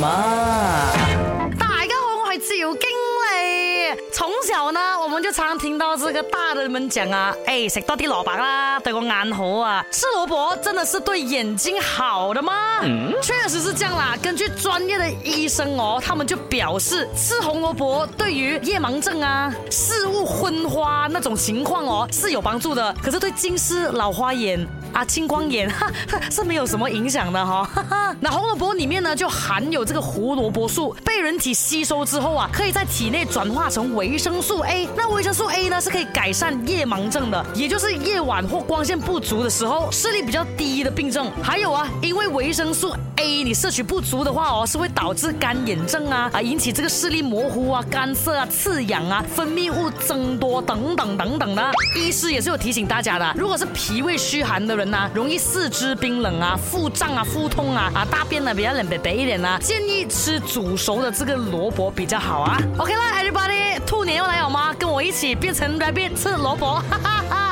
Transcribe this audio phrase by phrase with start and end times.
[0.00, 0.92] 妈
[1.58, 9.84] 大家好我是赵经理从小呢我们就常听到这个大人们讲啊哎食多点萝卜啦对我眼好啊。
[9.90, 12.80] 吃萝卜真的是对眼睛好的吗？
[12.82, 13.12] 嗯？
[13.22, 22.94] 确实是这样啦根据专业的医生哦他们就表示吃红萝卜对于夜盲症啊视物昏花那种情况哦是有帮助的。
[23.02, 25.90] 可是对近视老花眼啊，青光眼哈
[26.30, 27.68] 是没有什么影响的哈。
[28.20, 34.88] 那红萝卜里面呢就含有这个胡萝卜素，被人体吸收之后啊，可以在体内转化成维生素 A。
[34.96, 41.30] 那维生素 A 呢是可以改善夜盲症的，也就是夜晚或光线不足的时候视力比较低的病症。
[41.42, 51.72] 还有啊，因为维生素 A 你摄取不足的话哦，是会导致干眼症啊啊，引起这个视力模糊啊、干涩啊、刺痒啊、分泌物增多等等等等的。
[51.96, 54.84] 医师也是有提醒大家的，如果是脾胃虚寒的人。
[54.84, 62.60] 呐，容易四肢冰冷啊，腹胀啊，腹痛啊，啊，大便呢比较冷白白一点呢，建议吃煮熟的这个萝卜比较好啊。
[62.76, 64.74] OK 啦，Everybody，兔年要来好吗？
[64.78, 67.43] 跟我一起变成 rabbit 吃萝卜，哈哈哈。